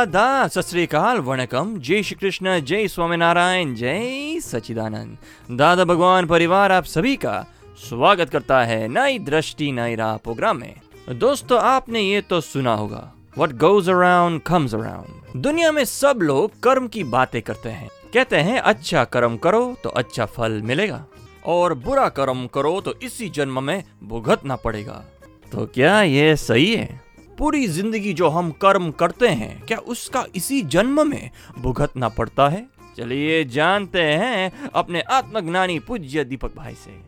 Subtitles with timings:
[0.00, 6.72] नमस्कार आदाब सत श्रीकाल वणकम। जय श्री कृष्ण जय स्वामीनारायण, जय सचिदानंद दादा भगवान, परिवार
[6.72, 7.34] आप सभी का
[7.78, 10.74] स्वागत करता है नई दृष्टि, नई राह प्रोग्राम में।
[11.10, 15.36] दोस्तों, आपने ये तो सुना होगा, What goes around comes around.
[15.36, 19.90] दुनिया में सब लोग कर्म की बातें करते हैं। कहते हैं अच्छा कर्म करो तो
[19.90, 21.04] अच्छा फल मिलेगा,
[21.46, 25.04] और बुरा कर्म करो तो इसी जन्म में भुगतना पड़ेगा।
[25.52, 27.09] तो क्या ये सही है?
[27.40, 32.66] पूरी ज़िंदगी जो हम कर्म करते हैं क्या उसका इसी जन्म में भुगतना पड़ता है?
[32.96, 36.98] चलिए जानते हैं अपने आत्मज्ञानी पूज्य दीपक भाई से।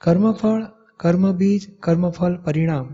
[0.00, 0.66] कर्मफल
[1.00, 2.86] कर्म बीज कर्मफल परिणाम।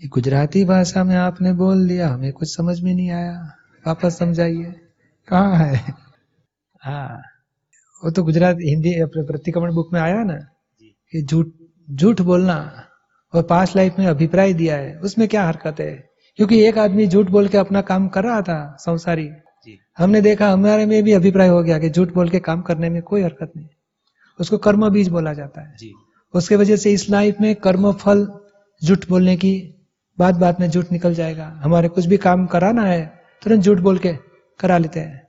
[0.00, 3.34] ये गुजराती भाषा में आपने बोल दिया हमें कुछ समझ में नहीं आया।
[3.84, 4.72] वापस समझाइए।
[5.28, 5.94] कहाँ है?
[6.82, 7.22] हाँ
[8.02, 10.38] वो तो गुजरात हिंदी प्रतिक्रमण बुक में आया ना?
[11.12, 11.46] कि झूठ
[11.88, 12.56] झूठ बोलना।
[13.34, 15.92] और पास्ट लाइफ में अभिप्राय दिया है उसमें क्या हरकत है?
[16.38, 19.28] क्योंकि एक आदमी झूठ बोल के अपना काम कर रहा था संसारी।
[19.98, 23.00] हमने देखा हमारे में भी अभिप्राय हो गया कि झूठ बोल के काम करने में
[23.02, 23.66] कोई हरकत नहीं
[24.40, 25.92] उसको कर्म बीज बोला जाता है। जी।
[26.34, 28.26] उसके वजह से इस लाइफ में कर्म फल
[28.82, 29.52] झूठ बोलने की
[30.18, 33.04] बात बात में झूठ निकल जाएगा। हमारे कुछ भी काम कराना है
[33.42, 34.12] तुरंत झूठ बोल के
[34.60, 35.22] करा लेते हैं।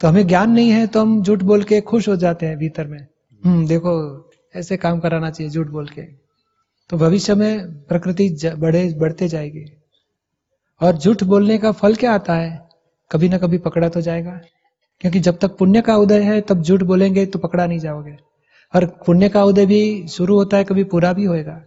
[0.00, 2.86] तो हमें ज्ञान नहीं है तो हम झूठ बोल के खुश हो जाते हैं भीतर
[2.86, 2.98] में।
[3.42, 3.94] हम्म देखो
[4.54, 6.25] ऐसे काम कराना चाहिए झूठ बोल के।
[6.88, 9.64] तो भविष्य में प्रकृति बढ़े, बढ़ते जाएगी।
[10.82, 12.68] और झूठ बोलने का फल क्या आता है?
[13.12, 14.40] कभी ना कभी पकड़ा तो जाएगा।
[15.00, 18.16] क्योंकि जब तक पुण्य का उदय है, तब झूठ बोलेंगे तो पकड़ा नहीं जाओगे।
[18.74, 21.64] और पुण्य का उदय भी शुरू होता है, कभी पूरा भी होएगा।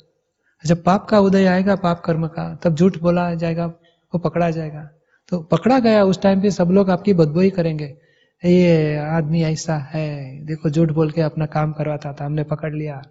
[0.65, 3.65] जब पाप का उदय आएगा, पाप कर्म का, तब झूठ बोला जाएगा,
[4.13, 4.89] वो पकड़ा जाएगा।
[5.29, 7.97] तो पकड़ा गया उस टाइम पे सब लोग आपकी बदबोई करेंगे।
[8.45, 13.01] ये आदमी ऐसा है, देखो झूठ बोल के अपना काम करवाता था, हमने पकड़ लिया।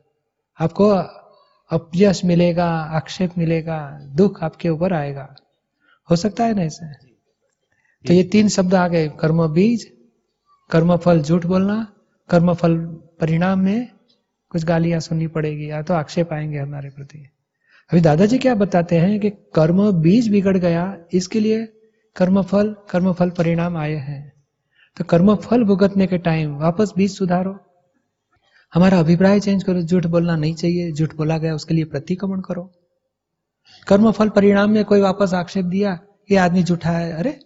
[0.61, 0.91] आपको
[1.71, 5.35] अपयश मिलेगा, आक्षेप मिलेगा, दुख आपके ऊपर आएगा।
[6.11, 6.87] हो सकता है ना ऐसे?
[8.05, 9.91] तो ये तीन शब्द आ गए कर्म बीज
[10.71, 11.87] कर्म फल झूठ बोलना
[12.31, 12.77] कर्म फल
[13.21, 13.89] परिणाम में
[14.51, 17.19] कुछ गालियाँ सुननी पड़ेगी, या तो आक्षेप आएँगे हमारे प्रति।
[17.91, 21.65] अभी दादाजी क्या बताते हैं कि कर्म बीज बिगड़ गया, इसके लिए
[22.17, 24.33] कर्म फल कर्म फल परिणाम आए हैं।
[24.97, 27.59] तो कर्म फल भुगतने के टाइम वापस बीज सुधारो।
[28.73, 32.71] हमारा अभिप्राय चेंज करो झूठ बोलना नहीं चाहिए झूठ बोला गया उसके लिए प्रतिक्रमण करो।
[33.87, 35.99] कर्म फल परिणाम में कोई वापस आक्षेप दिया
[36.31, 37.39] ये आदमी झूठा है अरे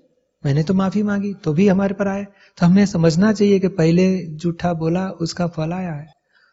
[0.45, 2.25] मैंने तो माफ़ी मांगी तो भी हमारे पर आए।
[2.59, 6.07] तो हमें समझना चाहिए कि पहले झूठा बोला उसका फल आया है।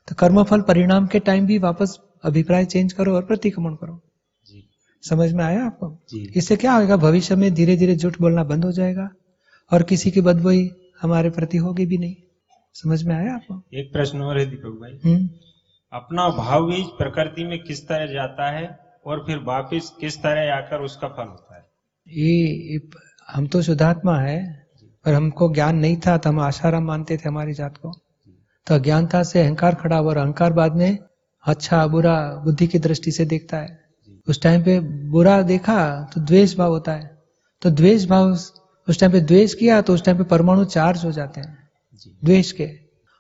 [0.08, 4.00] तो कर्म फल परिणाम के टाइम भी वापस अभिप्राय चेंज करो और प्रतिक्रमण करो।
[4.48, 4.64] जी।
[5.04, 5.90] समझ में आया आपको?
[6.10, 9.10] जी। इससे क्या होगा भविष्य में धीरे धीरे झूठ बोलना बंद हो जाएगा
[9.72, 10.70] और किसी की बदबोई
[11.02, 12.16] हमारे प्रति होगी भी नहीं।
[12.74, 13.64] समझ में आया आपको?
[13.74, 15.30] एक प्रश्न और है दीपक भाई। हम्म।
[15.94, 20.82] अपना भाव बीज प्रकृति में किस तरह जाता है और फिर वापिस किस तरह आकर
[20.82, 21.64] उसका फल होता है?
[22.08, 22.80] ये,
[23.30, 24.68] हम तो शुद्धात्मा है
[25.06, 27.92] पर हमको ज्ञान नहीं था तो हम आशाराम मानते थे हमारी जात को।
[28.68, 30.98] तो अज्ञानता से अहंकार खड़ा हुआ और अहंकार बाद में
[31.44, 33.80] अच्छा बुरा बुद्धि की दृष्टि से देखता है।
[34.28, 34.80] उस टाइम पे
[35.10, 37.18] बुरा देखा तो द्वेष भाव होता है।
[37.62, 38.30] तो द्वेष भाव
[38.88, 41.69] उस टाइम पे द्वेष किया तो उस टाइम पे परमाणु चार्ज हो जाते हैं।
[42.08, 42.70] द्वेष के।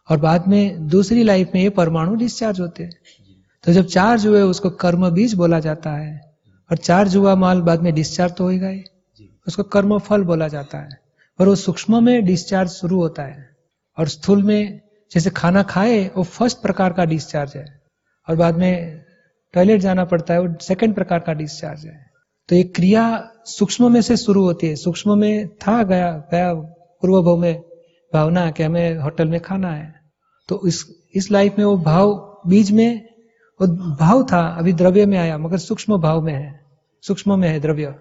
[0.09, 2.91] और बाद में दूसरी लाइफ में ये परमाणु डिस्चार्ज होते हैं।
[3.63, 6.37] तो जब चार्ज हुए उसको कर्म बीज बोला जाता है।
[6.71, 8.83] और चार्ज हुआ माल बाद में डिस्चार्ज तो होगा ही।
[9.47, 10.89] उसको कर्म फल बोला जाता है।
[11.39, 13.49] और वो सूक्ष्म में डिस्चार्ज शुरू होता है।
[13.97, 17.81] और स्थूल में जैसे खाना खाए वो फ़र्स्ट प्रकार का डिस्चार्ज है।
[18.29, 19.01] और बाद में
[19.53, 22.05] टॉयलेट जाना पड़ता है वो सेकंड प्रकार का डिस्चार्ज है।
[22.49, 27.21] तो ये क्रिया सूक्ष्म में से शुरू होती है। सूक्ष्म में था गया गया पूर्व
[27.23, 27.68] भाव में
[28.13, 30.01] भावना कि हमें होटल में खाना है।
[30.47, 33.09] तो इस इस लाइफ में वो भाव, बीज में,
[33.61, 36.65] वो भाव था, अभी द्रव्य में आया, मगर सूक्ष्म भाव में है।
[37.01, 37.95] सूक्ष्म में है द्रव्य।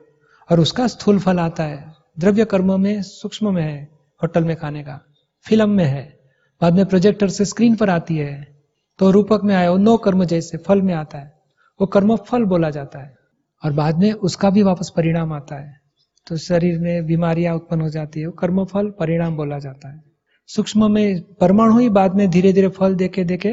[0.52, 3.88] और उसका स्थूल फल आता है। द्रव्य कर्म में सूक्ष्म में है,
[4.22, 5.04] होटल में खाने का।
[5.42, 6.20] फ़िल्म में है।
[6.62, 8.62] बाद में प्रोजेक्टर से स्क्रीन पर आती है।
[8.98, 11.38] तो रूपक में आया, वो नो कर्म जैसे फल में आता है।
[11.80, 13.16] वो कर्म फल बोला जाता है।
[13.64, 15.80] और बाद में उसका भी वापस परिणाम आता है।
[16.26, 20.02] तो शरीर में बीमारियाँ उत्पन्न हो जाती है। वो कर्म फल परिणाम बोला जाता है।
[20.46, 23.52] सूक्ष्म में परमाणु ही बाद में धीरे धीरे फल देके देके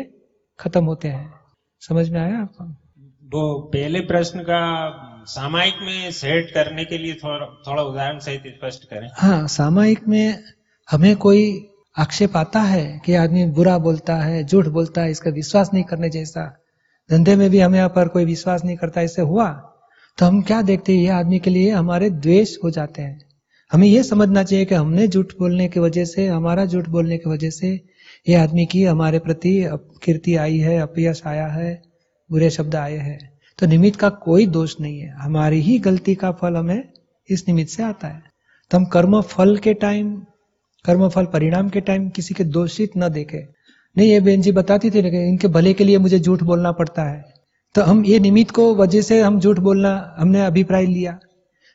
[0.60, 1.34] खत्म होते हैं।
[1.82, 2.64] समझ में आया आपको?
[3.26, 4.92] वो पहले प्रश्न का
[5.26, 10.44] सामायिक में सेट करने के लिए थोड़ा थोड़ा उदाहरण सहित स्पष्ट करें। हाँ सामायिक में
[10.92, 15.70] हमें कोई आक्षेप आता है कि आदमी बुरा बोलता है झूठ बोलता है इसका विश्वास
[15.74, 16.58] नहीं करने जैसा?
[17.12, 19.72] धंधे में भी हमें यहाँ पर कोई विश्वास नहीं करता इससे हुआ?
[20.18, 21.00] तो हम क्या देखते हैं?
[21.00, 23.26] ये आदमी के लिए हमारे द्वेष हो जाते हैं।
[23.72, 27.30] हमें ये समझना चाहिए कि हमने झूठ बोलने की वजह से, हमारा झूठ बोलने की
[27.30, 27.82] वजह से,
[28.30, 31.82] ये आदमी की हमारे प्रति कीर्ति आई है, अपयश आया है,
[32.32, 36.32] बुरे शब्द आए हैं। तो निमित्त का कोई दोष नहीं है। हमारी ही गलती का
[36.32, 36.90] फल हमें
[37.30, 38.24] इस निमित्त से आता है।
[38.72, 40.16] तो हम कर्म फल के टाइम,
[40.86, 43.48] कर्म फल परिणाम के टाइम किसी के दोषित न देखे।
[43.98, 47.04] नहीं, ये बेन जी बताती थी लेकिन इनके भले के लिए मुझे झूठ बोलना पड़ता
[47.04, 47.35] है।
[47.76, 51.20] तो हम ये निमित्त को वजह से हम झूठ बोलना, हमने अभिप्राय लिया।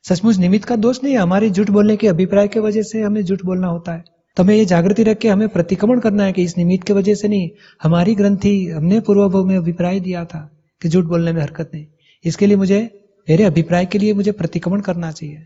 [0.05, 3.25] सचमुच निमित्त का दोष नहीं है हमारे झूठ बोलने के अभिप्राय के वजह से हमें
[3.25, 4.05] झूठ बोलना होता है।
[4.37, 7.14] तो हमें ये जागृति रख के हमें प्रतिक्रमण करना है कि इस निमित्त के वजह
[7.14, 7.50] से नहीं,
[7.82, 10.50] हमारी ग्रंथि हमने पूर्वभव में अभिप्राय दिया था
[10.82, 11.87] कि झूठ बोलने में हरकत नहीं।
[12.25, 15.44] इसके लिए मुझे, मेरे अभिप्राय के लिए मुझे प्रतिक्रमण करना चाहिए।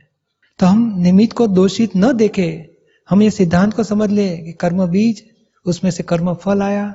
[0.59, 2.71] तो हम निमित्त को दोषित न देखे,
[3.11, 5.25] हम ये सिद्धांत को समझ ले कि कर्म बीज
[5.67, 6.95] उसमें से कर्म फल आया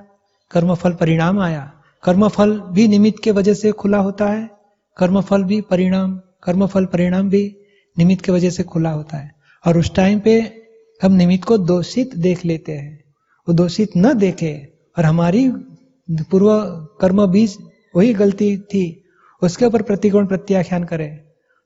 [0.51, 1.71] कर्म फल परिणाम आया।
[2.03, 4.49] कर्म फल भी निमित्त के वजह से खुला होता है,
[4.97, 7.57] कर्मफल भी परिणाम, कर्मफल परिणाम भी
[7.97, 9.31] निमित्त के वजह से खुला होता है।
[9.67, 10.61] और उस टाइम पे
[11.03, 13.03] हम निमित्त को दोषित देख लेते हैं।
[13.47, 14.67] वो दोषित न देखे
[14.97, 15.49] और हमारी
[16.11, 16.49] पूर्व
[17.01, 17.57] कर्म बीज
[17.95, 19.03] वही गलती थी,
[19.43, 21.19] उसके ऊपर प्रतिकोण प्रत्याख्यान करें।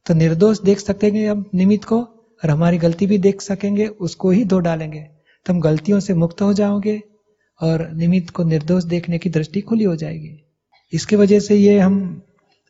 [0.06, 2.02] तो निर्दोष देख सकते हैं हम निमित्त को
[2.44, 5.08] और हमारी गलती भी देख सकेंगे, उसको ही धो डालेंगे।
[5.46, 7.02] तो हम गलतियों से मुक्त हो जाओगे।
[7.62, 10.44] और निमित्त को निर्दोष देखने की दृष्टि खुली हो जाएगी।
[10.94, 12.22] इसकी वजह से ये हम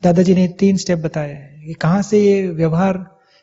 [0.03, 2.97] दादाजी ने तीन स्टेप बताए कि कहाँ से ये व्यवहार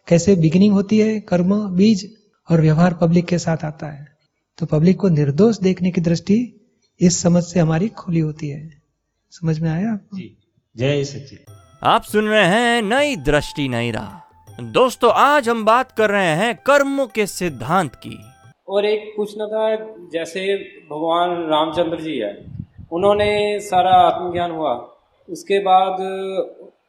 [0.08, 2.16] कैसे बिगिनिंग होती है कर्म बीज
[2.50, 4.08] और व्यवहार पब्लिक के साथ आता है।
[4.58, 6.60] तो पब्लिक को निर्दोष देखने की दृष्टि
[7.00, 8.82] इस समझ से हमारी खुली होती है।
[9.30, 10.18] समझ में आया आपको?
[10.76, 16.10] जय सचिन आप सुन रहे हैं नई दृष्टि नई राह। दोस्तों आज हम बात कर
[16.10, 18.16] रहे हैं कर्म के सिद्धांत की।
[18.70, 20.56] और एक पूछना था, जैसे
[20.90, 22.44] भगवान रामचंद्र जी है,
[22.92, 24.94] उन्होंने सारा आत्मज्ञान हुआ।
[25.30, 26.00] उसके बाद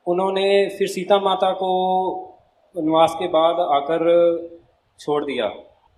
[0.08, 2.12] उन्होंने फिर सीता माता को
[2.78, 4.00] वनवास के बाद आकर
[5.00, 5.48] छोड़ दिया।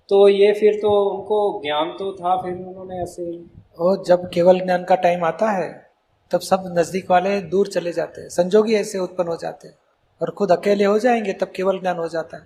[0.10, 3.44] तो ये फिर तो उनको ज्ञान तो था, फिर उन्होंने ऐसे
[3.80, 5.90] और जब केवल ज्ञान का टाइम आता है,
[6.32, 9.76] तब सब नज़दीक वाले दूर चले जाते हैं। संजोगी ऐसे उत्पन्न हो जाते हैं।
[10.22, 12.44] और खुद अकेले हो जाएँगे, तब केवल ज्ञान हो जाता है।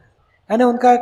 [0.51, 0.93] यानी उनका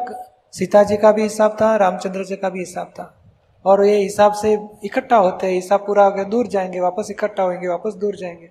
[0.58, 3.22] सीता जी का भी हिसाब था, रामचंद्र जी का भी हिसाब था।
[3.66, 7.44] और ये हिसाब से इकट्ठा होते हैं हिसाब पूरा हो गया, दूर जाएँगे, वापस इकट्ठा
[7.44, 8.50] होंगे, वापस दूर जाएँगे।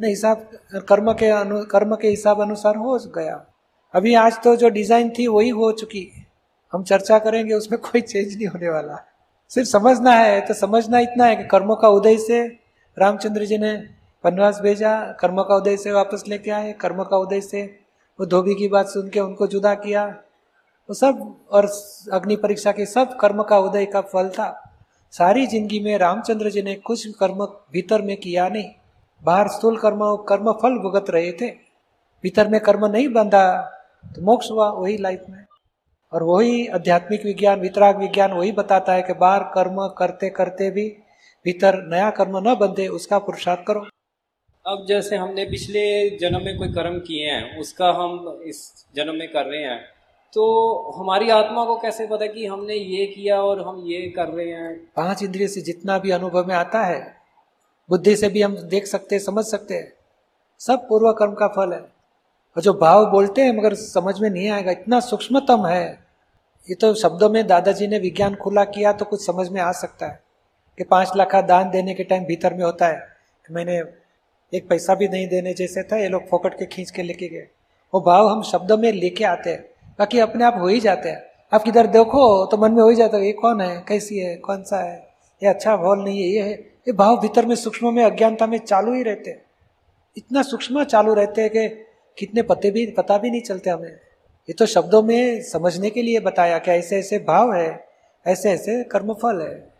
[0.00, 3.46] नहीं, हिसाब, कर्म के अनु, कर्म के हिसाब अनुसार हो गया।
[3.94, 6.26] अभी आज तो जो डिज़ाइन थी, वही हो चुकी।
[6.72, 9.08] हम चर्चा करेंगे, उसमें कोई चेंज नहीं होने वाला।
[9.48, 12.58] सिर्फ़ समझना है तो समझना इतना है कि कर्मों का उदय से
[12.98, 13.72] रामचंद्र जी ने
[14.26, 17.80] वनवास भेजा, कर्म का उदय से वापस लेके आए, कर्म का उदय से
[18.20, 20.16] वो धोबी की बात सुन के उनको जुदा किया।
[20.90, 21.18] वो सब,
[21.50, 21.66] और
[22.12, 24.48] अग्नि परीक्षा के सब कर्म का उदय का फल था।
[25.12, 28.70] सारी ज़िंदगी में रामचंद्र जी ने कुछ कर्म भीतर में किया नहीं।
[29.22, 31.48] बाहर स्थूल कर्म कर्म फल भुगत रहे थे।
[32.24, 33.42] भीतर में कर्म नहीं बंधा
[34.06, 35.44] तो मोक्ष हुआ वही लाइफ में।
[36.12, 40.88] और वही आध्यात्मिक विज्ञान, वितराग विज्ञान वही बताता है कि बाहर कर्म करते करते भी
[41.46, 43.86] भीतर नया कर्म न बंधे, उसका पुरुषार्थ करो।
[44.66, 49.28] अब जैसे हमने पिछले जन्म में कोई कर्म किए हैं, उसका हम इस जन्म में
[49.28, 49.80] कर रहे हैं।
[50.32, 54.50] तो हमारी आत्मा को कैसे पता कि हमने ये किया और हम ये कर रहे
[54.50, 54.74] हैं?
[54.96, 57.14] पाँच इंद्रिय से जितना भी अनुभव में आता है,
[57.90, 59.92] बुद्धि से भी हम देख सकते हैं, समझ सकते हैं।
[60.60, 64.48] सब पूर्व कर्म का फल है। और जो भाव बोलते हैं, मगर समझ में नहीं
[64.48, 66.04] आएगा, इतना सूक्ष्मतम है।
[66.68, 70.06] ये तो शब्दों में दादाजी ने विज्ञान खुला किया तो कुछ समझ में आ सकता
[70.06, 70.22] है
[70.78, 73.06] कि पाँच लाख का दान देने के टाइम भीतर में होता है।
[73.50, 73.82] मैंने
[74.54, 77.48] एक पैसा भी नहीं देने जैसे था, ये लोग फोकट के खींच के लेके गए।
[77.94, 79.69] वो भाव हम शब्दों में लेके आते हैं।
[80.00, 82.96] बाकी अपने आप हो ही जाते हैं। आप किधर देखो तो मन में हो ही
[82.96, 83.84] जाता है ये कौन है?
[83.88, 84.36] कैसी है?
[84.36, 84.96] कौन सा है?
[85.42, 86.52] ये अच्छा भाव नहीं है ये है।
[86.88, 89.42] ये भाव भीतर में सूक्ष्म में अज्ञानता में चालू ही रहते हैं।
[90.16, 91.68] इतना सूक्ष्म चालू रहते हैं कि
[92.18, 96.20] कितने पते भी पता भी नहीं चलते हमें। ये तो शब्दों में समझने के लिए
[96.20, 97.86] बताया कि ऐसे ऐसे भाव है
[98.26, 99.72] ऐसे ऐसे कर्मफल है।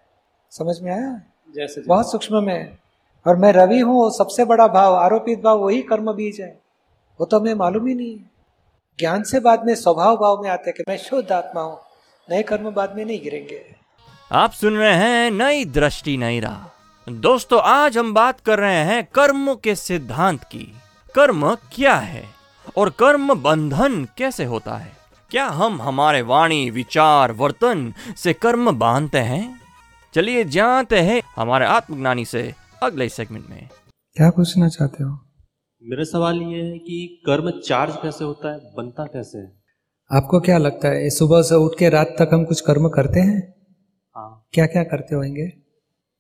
[0.53, 1.21] समझ में आया?
[1.55, 2.77] जैसे बहुत सूक्ष्म में।
[3.27, 6.59] और मैं रवि हूँ सबसे बड़ा भाव आरोपित भाव वही कर्म बीज है।
[7.21, 8.19] वो तो हमें मालूम ही नहीं
[9.01, 11.79] ज्ञान से बाद में स्वभाव भाव में आते कि मैं शुद्ध आत्मा हूँ।
[12.31, 13.77] नए कर्म बाद में नहीं गिरेंगे।
[14.33, 19.09] आप सुन रहे हैं नई दृष्टि नई राह। दोस्तों आज हम बात कर रहे हैं
[19.15, 20.75] कर्म के सिद्धांत की।
[21.15, 22.25] कर्म क्या है
[22.77, 24.93] और कर्म बंधन कैसे होता है?
[25.31, 29.61] क्या हम हमारे वाणी विचार वर्तन से कर्म बांधते हैं?
[30.15, 33.69] चलिए जानते हैं हमारे आत्मज्ञानी से अगले सेगमेंट में।
[34.17, 35.19] क्या पूछना चाहते हो?
[35.85, 38.59] मेरा सवाल ये है कि कर्म चार्ज कैसे होता है?
[38.77, 39.53] बनता कैसे है?
[40.13, 43.55] आपको क्या लगता है सुबह से उठ के रात तक हम कुछ कर्म करते हैं?
[44.17, 45.49] हाँ। क्या क्या करते होंगे?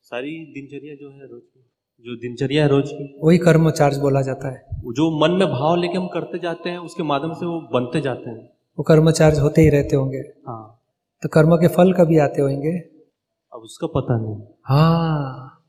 [0.02, 1.71] सारी दिनचर्या जो है रोज की
[2.05, 5.76] जो दिनचर्या है रोज की वही कर्म चार्ज बोला जाता है। जो मन में भाव
[5.76, 9.38] लेके हम करते जाते हैं उसके माध्यम से वो बनते जाते हैं। वो कर्म चार्ज
[9.38, 10.81] होते ही रहते होंगे। हाँ।
[11.23, 12.76] तो कर्म के फल कभी आते होंगे?
[13.52, 15.60] अब उसका पता नहीं। हाँ।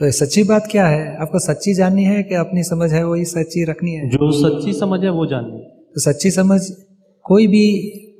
[0.00, 1.16] तो ये सच्ची बात क्या है?
[1.16, 4.08] आपको सच्ची जाननी है कि अपनी समझ है वही सच्ची रखनी है?
[4.08, 5.58] जो सच्ची समझ है वो जाननी
[5.94, 6.60] तो सच्ची समझ
[7.24, 7.64] कोई भी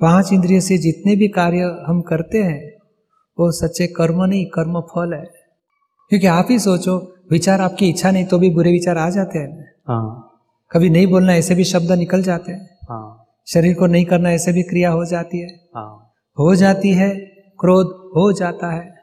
[0.01, 2.73] पाँच इंद्रिय से जितने भी कार्य हम करते हैं
[3.39, 5.25] वो सच्चे कर्म नहीं कर्म फल है।
[6.11, 6.97] क्योंकि आप ही सोचो
[7.31, 10.31] विचार आपकी इच्छा नहीं तो भी बुरे विचार आ जाते हैं। हाँ।
[10.73, 14.53] कभी नहीं बोलना ऐसे भी शब्द निकल जाते हैं। हाँ। शरीर को नहीं करना ऐसे
[14.53, 17.11] भी क्रिया हो जाती है। हाँ। हो जाती है
[17.61, 18.98] क्रोध हो जाता है।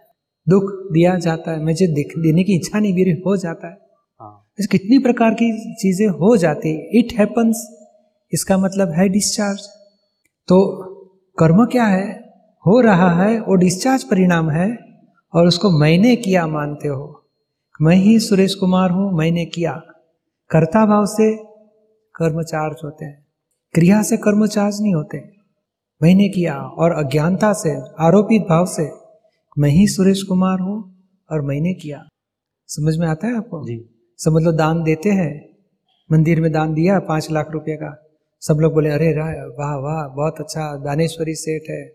[0.47, 3.77] दुख दिया जाता है। मुझे देने की इच्छा नहीं मेरी हो जाता है।
[4.21, 7.65] हाँ। कितनी प्रकार की चीज़ें हो जाती है। इट हैपन्स
[8.33, 9.61] इसका मतलब है डिस्चार्ज
[10.47, 10.57] तो
[11.37, 12.07] कर्म क्या है?
[12.65, 14.67] हो रहा है वो डिस्चार्ज परिणाम है
[15.33, 17.05] और उसको मैंने किया मानते हो।
[17.81, 19.73] मैं ही सुरेश कुमार हूँ मैंने किया।
[20.51, 21.35] कर्ता भाव से
[22.15, 23.25] कर्म चार्ज होते हैं।
[23.75, 25.17] क्रिया से कर्म चार्ज नहीं होते।
[26.01, 28.85] मैंने किया और अज्ञानता से आरोपित भाव से।
[29.57, 32.07] मैं ही सुरेश कुमार हूँ और मैंने किया।
[32.67, 33.67] समझ में आता है आपको?
[33.67, 35.49] जी। समझ लो दान देते हैं।
[36.11, 38.07] मंदिर में दान दिया पाँच लाख रुपए का।
[38.41, 39.11] सब लोग बोले अरे
[39.47, 41.91] वाह वाह बहुत अच्छा दानेश्वरी सेठ है।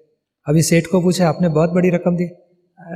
[0.47, 2.25] अभी सेठ को पूछे आपने बहुत बड़ी रकम दी?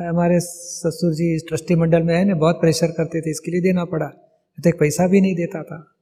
[0.08, 3.84] हमारे ससुर जी ट्रस्टी मंडल में है ना बहुत प्रेशर करते थे इसके लिए देना
[3.84, 5.92] पड़ा। तो एक पैसा भी नहीं देता था।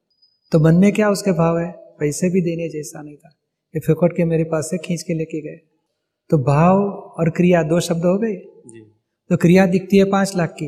[0.52, 1.72] तो मन में क्या उसके भाव है?
[1.72, 3.28] पैसे भी देने जैसा नहीं था।
[3.74, 5.60] ये फिकट के मेरे पास से खींच के लेके गए।
[6.30, 6.78] तो भाव
[7.18, 8.51] और क्रिया दो शब्द हो गए?
[9.32, 10.66] तो क्रिया दिखती है पाँच लाख की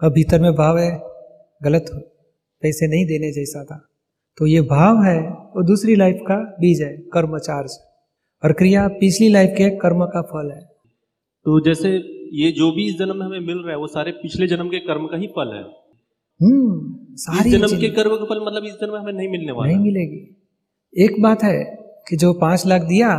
[0.00, 1.02] और भीतर में भाव है
[1.64, 1.86] गलत
[2.62, 3.88] पैसे नहीं देने जैसा था।
[4.38, 5.20] तो ये भाव है
[5.54, 7.70] वो दूसरी लाइफ का बीज है कर्म चार्ज
[8.42, 11.94] और क्रिया पिछली लाइफ के कर्म का फल है। तो जैसे
[12.32, 14.78] ये जो भी इस जन्म में हमें मिल रहा है वो सारे पिछले जन्म के
[14.78, 15.62] कर्म का ही फल है।
[16.40, 19.72] हम्म सारी जन्म के कर्म का फल मतलब इस जन्म में हमें नहीं मिलने वाला।
[19.72, 21.64] नहीं मिलेगी। एक बात है
[22.08, 23.16] कि जो पाँच लाख दिया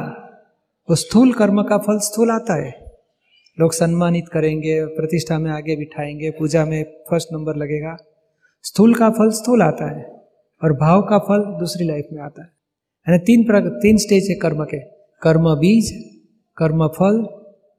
[0.89, 2.84] वो स्थूल कर्म का फल स्थूल आता है।
[3.59, 7.97] लोग सम्मानित करेंगे, प्रतिष्ठा में आगे बिठाएँगे, पूजा में फ़र्स्ट नंबर लगेगा।
[8.63, 10.05] स्थूल का फल स्थूल आता है
[10.63, 12.49] और भाव का फल दूसरी लाइफ में आता है।
[13.09, 14.79] यानी तीन प्रकार तीन स्टेज है कर्म के।
[15.21, 16.15] कर्म बीज,
[16.57, 17.27] कर्म फल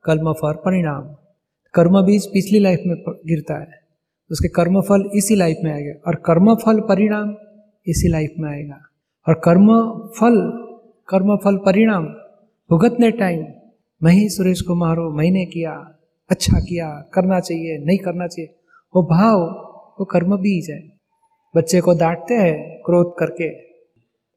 [0.05, 1.17] कर्म फल परिणाम।
[1.75, 3.87] कर्म बीज पिछली लाइफ में गिरता है।
[4.31, 7.37] उसके कर्म फल इसी लाइफ में आएगा और कर्म फल परिणाम
[7.87, 8.79] इसी लाइफ में आएगा।
[9.29, 9.67] और कर्म
[10.21, 10.37] फल
[11.09, 12.07] कर्म फल परिणाम,
[12.71, 13.47] भुगतने टाइम
[14.03, 15.73] मैं ही सुरेश कुमार हूँ, मैंने किया
[16.31, 18.55] अच्छा किया, करना चाहिए, नहीं करना चाहिए।
[18.97, 19.41] वो भाव,
[20.01, 20.93] वो कर्म बीज है।
[21.57, 23.51] बच्चे को डांटते हैं क्रोध करके।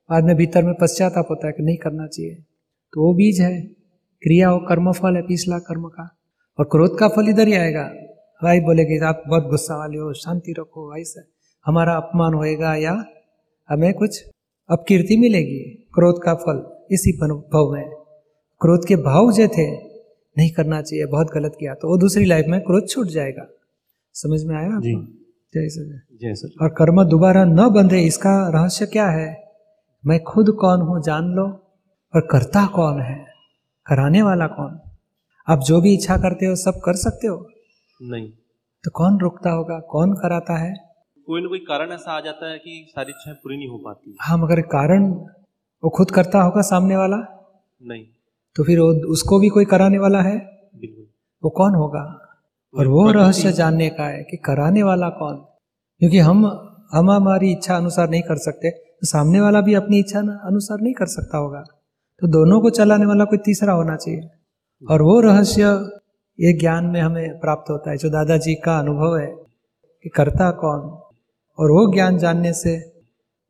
[0.09, 2.35] बाद में भीतर में पश्चाताप होता है कि नहीं करना चाहिए।
[2.93, 3.61] तो वो बीज है।
[4.23, 6.17] क्रिया वो कर्म फल है, पिछला कर्म का।
[6.59, 7.83] और क्रोध का फल इधर ही आएगा।
[8.43, 11.23] भाई बोलेगी, आप बहुत गुस्सा वाले हो, शांति रखो ऐसा
[11.65, 13.05] हमारा अपमान होएगा या
[13.69, 14.29] हमें कुछ
[14.69, 17.98] अपकीर्ति मिलेगी। क्रोध का फल इसी भाव में
[18.61, 19.71] क्रोध के भाव जो थे
[20.37, 23.47] नहीं करना चाहिए बहुत गलत किया तो वो दूसरी लाइफ में क्रोध छूट जाएगा।
[24.13, 24.95] समझ में आया जी।
[25.53, 29.43] जय सच्चिदानंद। जय सर। और कर्म दोबारा न बंधे इसका रहस्य क्या है?
[30.05, 31.43] मैं खुद कौन हूँ जान लो
[32.15, 33.25] और करता कौन है?
[33.85, 34.79] कराने वाला कौन?
[35.47, 37.49] आप जो भी इच्छा करते हो सब कर सकते हो?
[38.01, 38.31] नहीं।
[38.83, 39.79] तो कौन रोकता होगा?
[39.79, 40.73] कौन कराता है?
[41.27, 44.17] कोई ना कोई कारण ऐसा आ जाता है कि सारी इच्छाएँ पूरी नहीं हो पाती।
[44.21, 45.11] हाँ मगर कारण
[45.83, 47.17] वो खुद करता होगा सामने वाला?
[47.83, 48.05] नहीं।
[48.55, 50.37] तो फिर उसको भी कोई कराने वाला है?
[51.43, 52.03] वो कौन होगा?
[52.77, 55.35] और वो रहस्य जानने का है कि कराने वाला कौन?
[55.99, 56.45] क्योंकि हम
[56.93, 60.93] हम हमारी इच्छा अनुसार नहीं कर सकते तो सामने वाला भी अपनी इच्छा अनुसार नहीं
[60.93, 61.63] कर सकता होगा।
[62.21, 64.21] तो दोनों को चलाने वाला कोई तीसरा होना चाहिए।
[64.91, 65.63] और वो रहस्य
[66.39, 69.27] ये ज्ञान में हमें प्राप्त होता है जो दादाजी का अनुभव है
[70.03, 70.81] कि करता कौन।
[71.59, 72.77] और वो ज्ञान जानने से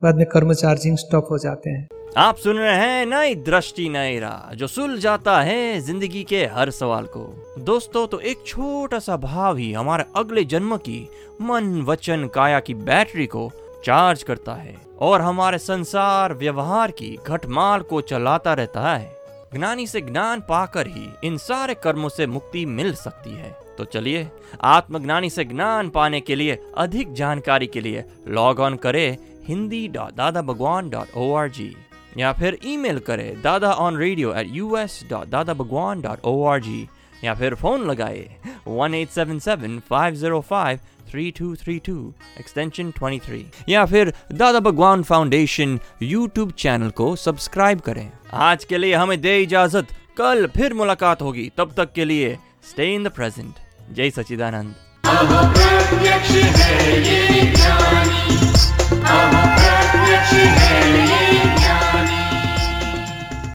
[0.03, 1.88] बाद में कर्म चार्जिंग स्टॉप हो जाते हैं।
[2.18, 7.06] आप सुन रहे हैं नई दृष्टि, नई राह, जो सुलझाता है ज़िंदगी के हर सवाल
[7.08, 7.22] को।
[7.60, 11.00] दोस्तों तो एक छोटा सा भाव ही हमारे अगले जन्म की
[11.42, 13.50] मन वचन काया की बैटरी को
[13.86, 19.12] चार्ज करता है और हमारे संसार व्यवहार की घटमाल को चलाता रहता है।
[19.54, 24.28] ज्ञानी से ज्ञान पाकर ही इन सारे कर्मों से मुक्ति मिल सकती है। तो चलिए,
[24.62, 30.16] आत्मज्ञानी से ज्ञान पाने के लिए, अधिक जानकारी के लिए लॉग ऑन करें, Hindi dot
[30.16, 31.75] Dada Bhagwan dot O R G
[32.18, 36.44] या फिर ईमेल करें Dada on radio at U S dot Dada Bhagwan dot O
[36.46, 36.88] R G
[37.24, 38.28] या फिर फ़ोन लगाए
[38.68, 40.80] one eight seven seven five zero five
[41.12, 41.96] three two three two
[42.39, 48.78] extension twenty three या फिर Dada Bhagwan foundation YouTube channel को subscribe करें। आज के
[48.78, 49.88] लिए हमें दे इजाज़त।
[50.18, 52.38] कल फिर मुलाकात होगी। तब तक के लिए
[52.70, 53.54] स्टे इन द प्रेजेंट
[53.96, 54.75] जय सचिदानंद
[56.58, 56.89] है
[60.32, 60.59] ये